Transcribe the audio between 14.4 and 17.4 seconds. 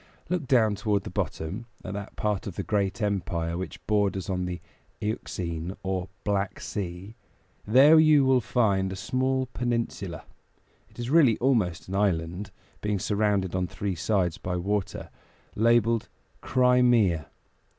water labeled "Crimea."